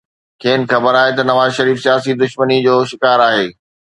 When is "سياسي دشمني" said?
1.85-2.57